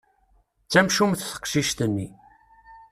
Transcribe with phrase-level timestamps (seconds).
[0.65, 2.07] D tamcumt teqcict-nni.